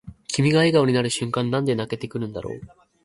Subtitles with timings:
[0.27, 2.59] 君が笑顔になる瞬間なんで泣けてくるんだろう